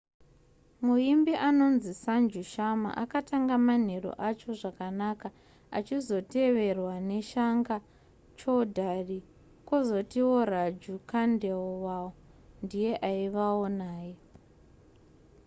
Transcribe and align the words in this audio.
muimbi 0.85 1.33
anonzi 1.49 1.91
sanju 2.03 2.41
sharma 2.53 2.89
akatanga 3.03 3.55
manheru 3.67 4.11
acho 4.29 4.49
zvakanaka 4.59 5.27
achizoteverwa 5.77 6.93
nashankar 7.09 7.81
choudhary 8.39 9.19
kwozotiwo 9.67 10.35
raju 10.51 10.95
khandelwal 11.09 12.07
ndiye 12.63 12.91
aivawo 13.09 13.65
naye 13.81 14.15